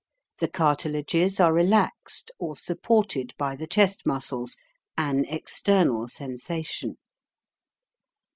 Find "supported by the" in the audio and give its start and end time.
2.55-3.67